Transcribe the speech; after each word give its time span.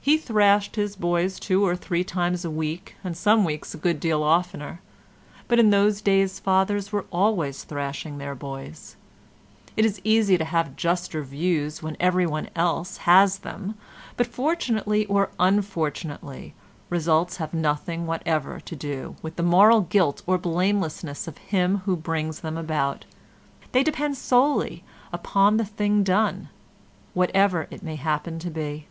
He 0.00 0.18
thrashed 0.18 0.74
his 0.74 0.96
boys 0.96 1.38
two 1.38 1.64
or 1.64 1.76
three 1.76 2.02
times 2.02 2.44
a 2.44 2.50
week 2.50 2.96
and 3.04 3.16
some 3.16 3.44
weeks 3.44 3.72
a 3.72 3.76
good 3.78 4.00
deal 4.00 4.24
oftener, 4.24 4.80
but 5.46 5.60
in 5.60 5.70
those 5.70 6.00
days 6.00 6.40
fathers 6.40 6.90
were 6.90 7.04
always 7.12 7.62
thrashing 7.62 8.18
their 8.18 8.34
boys. 8.34 8.96
It 9.76 9.84
is 9.84 10.00
easy 10.02 10.36
to 10.36 10.44
have 10.44 10.74
juster 10.74 11.22
views 11.22 11.80
when 11.80 11.96
everyone 12.00 12.48
else 12.56 12.96
has 13.06 13.38
them, 13.38 13.76
but 14.16 14.26
fortunately 14.26 15.06
or 15.06 15.30
unfortunately 15.38 16.54
results 16.90 17.36
have 17.36 17.54
nothing 17.54 18.04
whatever 18.04 18.58
to 18.58 18.74
do 18.74 19.14
with 19.22 19.36
the 19.36 19.44
moral 19.44 19.82
guilt 19.82 20.22
or 20.26 20.38
blamelessness 20.38 21.28
of 21.28 21.38
him 21.38 21.82
who 21.84 21.94
brings 21.94 22.40
them 22.40 22.56
about; 22.56 23.04
they 23.70 23.84
depend 23.84 24.16
solely 24.16 24.82
upon 25.12 25.56
the 25.56 25.64
thing 25.64 26.02
done, 26.02 26.48
whatever 27.14 27.68
it 27.70 27.84
may 27.84 27.94
happen 27.94 28.40
to 28.40 28.50
be. 28.50 28.88